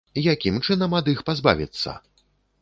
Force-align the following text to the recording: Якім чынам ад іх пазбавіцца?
Якім 0.33 0.55
чынам 0.67 0.95
ад 1.01 1.11
іх 1.13 1.21
пазбавіцца? 1.29 1.95